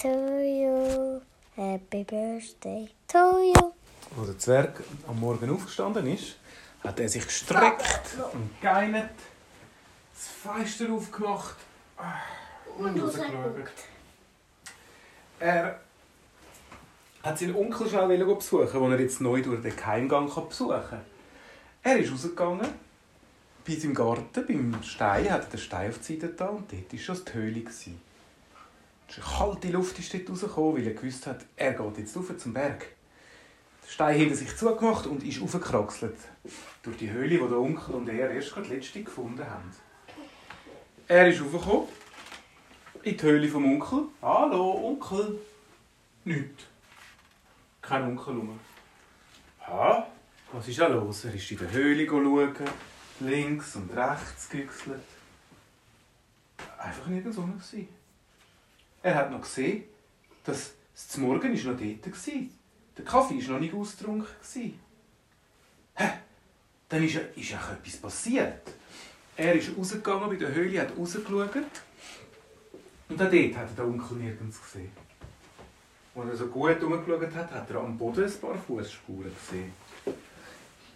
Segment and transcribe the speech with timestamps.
[0.00, 1.20] to you.
[1.56, 3.72] Happy birthday to you.
[4.18, 6.36] Als der Zwerg am Morgen aufgestanden ist,
[6.82, 9.10] hat er sich gestreckt und geinert,
[10.14, 11.56] das Fenster aufgemacht
[12.78, 13.70] und rausgeschaut.
[15.38, 15.80] Er
[17.22, 21.04] hat seinen Onkel schnell besuchen, den er jetzt neu durch den Geheimgang besuchen kann.
[21.82, 22.68] Er ist rausgegangen,
[23.66, 26.90] bei seinem Garten, beim Stein, hat er den Stein auf die Seite da und dort
[26.90, 27.64] war schon die Höhle.
[29.16, 32.86] Kalte Luft ist dort rausgekommen, weil er gewusst hat, er geht jetzt rauf zum Berg.
[33.82, 36.16] Der Stein hinter sich zugemacht und ist aufgekraxelt.
[36.82, 39.70] Durch die Höhle, die der Onkel und er erst gerade letzte gefunden haben.
[41.08, 41.88] Er ist raufgekommen.
[43.02, 44.04] In die Höhle vom Onkel.
[44.22, 45.40] Hallo, Onkel.
[46.24, 46.64] Nichts.
[47.82, 48.60] Kein Onkel rum.
[49.66, 50.06] Ha?
[50.52, 51.24] Was ist da los?
[51.24, 52.54] Er ist in der Höhle schauen,
[53.20, 55.02] links und rechts gegüchselt.
[56.78, 57.60] Einfach nirgends rum.
[59.02, 59.84] Er hat noch gesehen,
[60.44, 62.34] dass es zum Morgen noch dort war.
[62.96, 64.26] Der Kaffee war noch nicht ausgetrunken.
[65.94, 66.08] Hä?
[66.88, 68.62] Dann ist, ist auch etwas passiert.
[69.36, 71.56] Er ist rausgegangen bei der Höhle, hat rausgeschaut.
[73.08, 74.92] Und auch dort hat er den Onkel nirgends gesehen.
[76.14, 79.72] Als er so gut umgeschaut hat, hat er am Boden ein paar Fußspuren gesehen.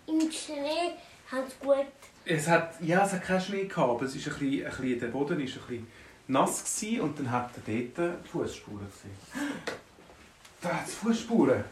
[0.07, 0.93] Im Schnee
[1.31, 1.87] hat es gut.
[2.27, 5.01] Es hat, ja, es hat keinen Schnee gehabt, aber es ist ein bisschen, ein bisschen,
[5.01, 5.87] der Boden war ein bisschen
[6.27, 9.17] nass gewesen, und dann hat er dort Fußspuren gesehen.
[10.61, 11.65] Da hat es Fußspuren.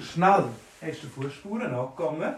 [0.00, 0.44] Schnell
[0.80, 2.34] ist der Fußspuren angegangen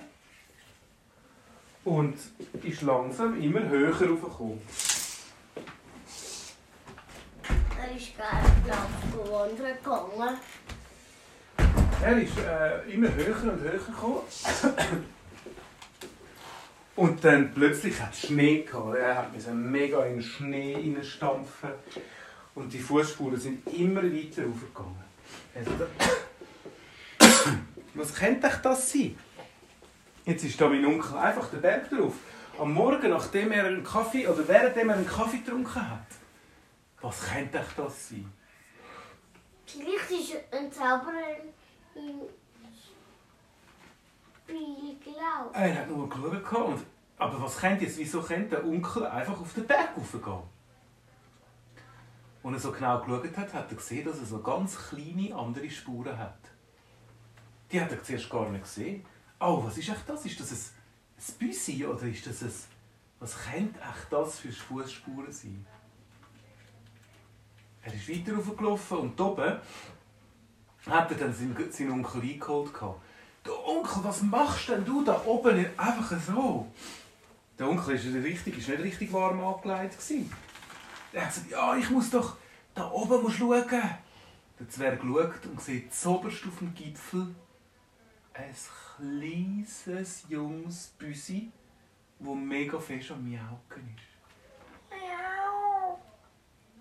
[1.85, 2.17] und
[2.63, 4.61] ist langsam immer höher raufgekommen.
[7.79, 10.39] Er ist gerne wandern gegangen.
[12.03, 14.23] Er ist äh, immer höher und höher gekommen.
[16.97, 18.97] Und dann plötzlich hat es Schnee gehabt.
[18.97, 21.71] Er hat mega in den Schnee hineinstampfen.
[22.55, 25.05] Und die Fußspuren sind immer weiter raufgegangen.
[27.95, 29.19] Was könnte das sein?
[30.25, 32.15] Jetzt ist da mein Onkel einfach den Berg drauf.
[32.59, 36.07] Am Morgen, nachdem er einen Kaffee, oder währenddem er einen Kaffee getrunken hat.
[37.03, 38.33] Was könnte das sein?
[39.67, 41.37] Vielleicht ist ein Zauberer
[41.95, 42.23] im
[44.47, 45.55] Spiel gelaufen.
[45.55, 46.69] Er hat nur geschaut.
[46.69, 46.87] Und,
[47.19, 50.43] aber was könnte jetzt, wieso könnte der Onkel einfach auf den Berg raufgehen?
[52.43, 55.69] Als er so genau geschaut hat, hat er gesehen, dass er so ganz kleine andere
[55.69, 56.39] Spuren hat.
[57.73, 59.05] Die hat er zuerst gar nicht gesehen.
[59.41, 60.25] Oh, was ist echt das?
[60.25, 60.59] Ist das ein,
[61.19, 62.53] ein Büsi oder ist das ein...
[63.19, 65.67] Was könnte echt das für Fußspuren sein?
[67.83, 69.59] Er ist weiter raufgelaufen und oben
[70.87, 72.73] hat er dann seinen, seinen Onkel eingeholt.
[73.47, 76.67] Du Onkel, was machst denn du da oben einfach so?
[77.57, 79.97] Der Onkel ist nicht richtig, ist nicht richtig warm angelegt.
[81.13, 82.37] Er hat gesagt, ja, ich muss doch
[82.75, 83.65] da oben muss schauen.
[84.59, 87.35] Der Zwerg schaut und sieht zuoberst auf dem Gipfel
[88.35, 88.55] ein
[88.97, 91.53] kleines, junges Büsi,
[92.19, 94.91] das mega fest am Miauken ist.
[94.91, 95.99] Miau.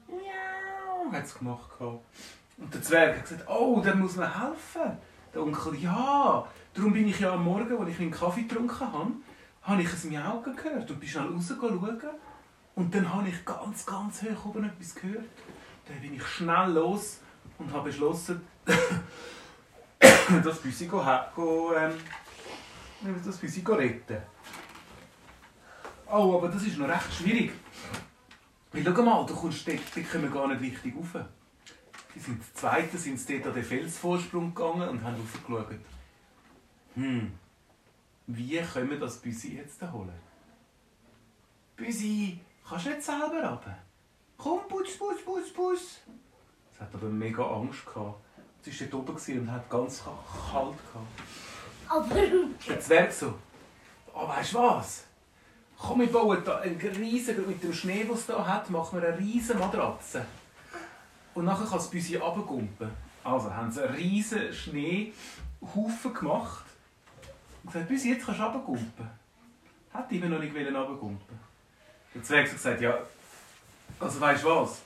[0.08, 1.12] Miau.
[1.12, 1.80] Hat es gemacht.
[1.80, 4.98] Und der Zwerg hat gesagt, oh, dann muss man helfen.
[5.36, 9.12] Der Onkel, ja, darum bin ich ja am Morgen, als ich einen Kaffee getrunken habe,
[9.64, 12.00] habe ich ein Miauken gehört und bin schnell rausgegangen
[12.76, 15.26] und dann habe ich ganz, ganz hoch oben etwas gehört.
[15.86, 17.20] Dann bin ich schnell los
[17.58, 18.48] und habe beschlossen,
[20.42, 21.94] das Büsi ähm,
[23.26, 24.18] das Büsi retten.
[26.08, 27.52] Oh, aber das ist noch recht schwierig.
[28.72, 31.26] Weil schau mal, du kommst dort, dort kommen gar nicht richtig rauf.
[32.16, 35.80] Die sind die Zweiten sind dort an den Felsvorsprung gegangen und haben raufgeschaut.
[36.96, 37.34] Hm,
[38.28, 40.14] wie können wir das Büsi jetzt holen?
[41.76, 43.78] Büsi, kannst du nicht selber runter?
[44.38, 46.00] Komm, putz, putz, putz, putz.
[46.74, 48.22] Es hat aber mega Angst gehabt.
[48.62, 51.22] Sie war dort oben und hat ganz kalt gehabt.
[51.88, 52.16] Aber
[52.68, 53.36] Der Zwerg so,
[54.14, 55.04] oh, weißt du was?
[55.78, 59.08] Komm, wir bauen da einen riesen, mit dem Schnee, den es hier hat, machen wir
[59.08, 60.26] eine riesige Matratze.
[61.36, 62.90] Und nachher kann das Büsi runtergumpen.
[63.24, 66.66] Also haben sie einen riesen Schneehaufen gemacht.
[67.64, 69.10] Und gesagt, Büsi, jetzt kannst du runtergumpen.
[69.94, 71.40] Hat immer noch nicht runtergumpen.
[72.14, 72.98] Der Zwerg hat gesagt, ja,
[74.00, 74.82] also weißt du was?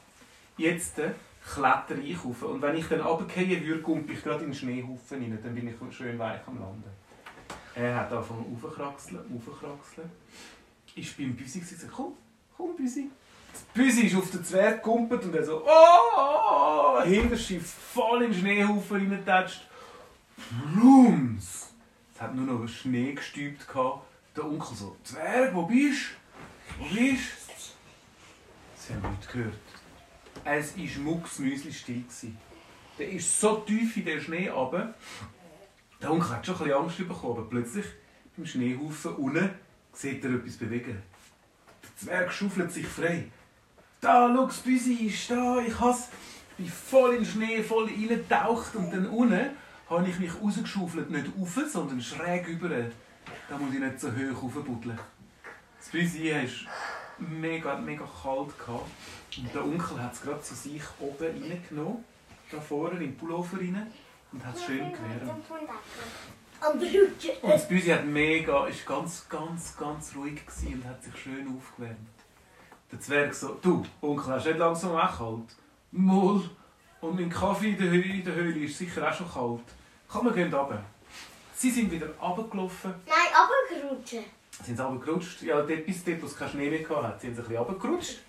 [0.58, 1.12] Jetzt äh,
[1.46, 2.42] klettere ich rauf.
[2.44, 5.40] Und wenn ich dann runtergehe, würde, gumpe ich gerade in den Schneehaufen rein.
[5.42, 6.84] Dann bin ich schön weich am Landen.
[7.76, 10.10] Er hat angefangen aufzukraxeln, aufzukraxeln.
[10.96, 12.14] Ist beim Büsi gesagt, komm,
[12.58, 13.10] komm Büsi.
[13.74, 19.68] Büsi ist auf den Zwerg gegumpelt und er so, oh, Hinterschiff voll den Schneehaufen reingetatscht.
[20.76, 21.74] Rums!
[22.14, 23.66] Es hat nur noch Schnee gestübt.
[24.36, 26.12] Der Onkel so, Zwerg, wo bist
[26.78, 26.84] du?
[26.84, 27.54] Wo bist du?
[28.76, 29.54] Sie haben nichts gehört.
[30.44, 32.02] Es war mucksmüsli-still.
[32.02, 32.38] gewesen.
[32.98, 34.94] Der ist so tief in den Schnee runter.
[36.02, 37.86] Der Onkel hat schon ein bisschen Angst bekommen, aber plötzlich
[38.36, 39.50] im Schneehaufen unten
[39.94, 41.02] sieht er etwas bewegen.
[41.84, 43.32] Der Zwerg schaufelt sich frei.
[44.02, 46.10] Da, das Büsi ist da, ich has.
[46.58, 49.50] Ich bin voll in den Schnee, voll reingetaucht und dann unten
[49.90, 52.70] habe ich mich rausgeschaufelt, nicht rauf, sondern schräg über.
[52.70, 55.00] Da muss ich nicht so hoch raufbuddeln.
[55.78, 58.54] Das Büsi war mega, mega kalt.
[59.38, 62.04] Und der Onkel hat es gerade zu sich oben reingenommen,
[62.52, 63.88] da vorne in den Pullover rein,
[64.32, 65.44] und hat es schön gewärmt.
[67.42, 71.98] Und das Büsi hat mega, ist ganz, ganz, ganz ruhig und hat sich schön aufgewärmt.
[72.92, 75.56] Der Zwerg so, du, Onkel, hast du nicht langsam auch kalt?
[75.92, 76.50] Moll.
[77.02, 79.76] Und mein Kaffee in der, Höhle, in der Höhle ist sicher auch schon kalt.
[80.08, 80.84] Komm, wir gehen runter.
[81.56, 84.24] Sie sind wieder runtergelaufen, Nein, Rutschen.
[84.64, 85.42] sind sie runtergerutscht.
[85.44, 88.20] Ja, dort, bis dort, wo es keinen Schnee mehr hatte, sind sie ein bisschen runtergerutscht.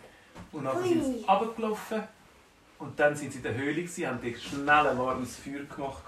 [0.53, 2.03] Und dann sind sie runtergelaufen.
[2.79, 6.03] Und dann sind sie in der Höhle, gewesen, haben dort schnell ein warmes Feuer gemacht.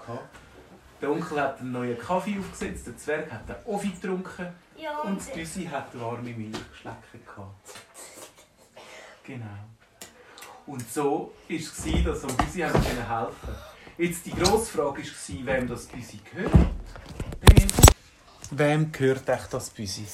[1.01, 4.47] Der Onkel hat einen neuen Kaffee aufgesetzt, der Zwerg hat einen Offi getrunken
[4.77, 6.97] Ja, und das Büsi hat warme Milch geschleckt.
[9.25, 9.45] Genau.
[10.65, 11.73] Und so war es,
[12.03, 13.55] dass dem Büsi helfen
[13.97, 16.51] Jetzt die grosse Frage war, wem das Büsi gehört.
[17.41, 17.67] Wem-
[18.51, 20.05] Wem gehört echt das Büsi?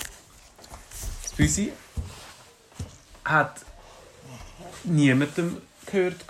[1.23, 1.71] Das Büsi
[3.25, 3.61] hat
[4.83, 6.25] niemandem gehört.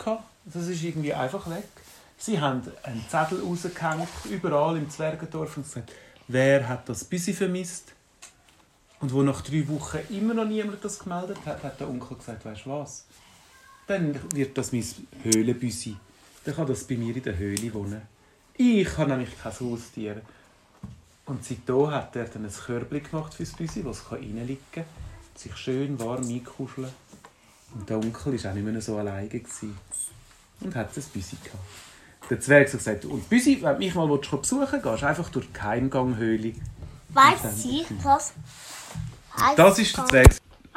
[0.45, 1.67] Das ist irgendwie einfach weg.
[2.17, 5.91] Sie haben einen Zettel rausgehängt, überall im Zwergendorf und gesagt,
[6.27, 7.93] wer hat das Büsi vermisst?
[9.01, 12.43] Und wo nach drei Wochen immer noch niemand das gemeldet hat, hat der Onkel gesagt,
[12.43, 13.05] weißt du was?
[13.87, 14.85] Dann wird das mein
[15.23, 15.95] Höhlenbüsi.
[16.43, 18.01] Dann kann das bei mir in der Höhle wohnen.
[18.55, 20.21] Ich habe nämlich kein Haustier.
[21.25, 24.83] Und seitdem hat er dann ein Körbchen gemacht fürs Büsi, das es reinliegen kann,
[25.35, 26.89] sich schön warm einkuscheln.
[27.73, 29.29] Und der Onkel war auch nicht mehr so alleine.
[29.29, 29.77] Gewesen.
[30.59, 31.63] Und hat ein Büsi gehabt.
[32.29, 35.29] Der Zwerg hat gesagt, und Büsi, wenn du mich mal besuchen willst, gehst du einfach
[35.29, 36.53] durch die Geheimganghöhle.
[37.09, 38.33] Weiß ich das?
[39.55, 40.23] Das ist der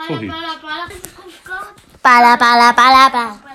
[0.09, 0.35] heute.
[2.03, 3.52] Balla, balla, balla, balla.